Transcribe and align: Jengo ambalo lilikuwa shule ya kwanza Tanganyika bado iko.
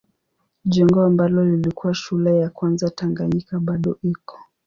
Jengo 0.65 1.01
ambalo 1.01 1.45
lilikuwa 1.45 1.93
shule 1.93 2.37
ya 2.39 2.49
kwanza 2.49 2.89
Tanganyika 2.89 3.59
bado 3.59 3.97
iko. 4.01 4.39